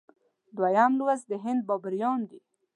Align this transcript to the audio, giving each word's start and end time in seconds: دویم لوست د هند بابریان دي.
دویم 0.57 0.91
لوست 0.99 1.25
د 1.27 1.31
هند 1.43 1.61
بابریان 1.67 2.19
دي. 2.29 2.39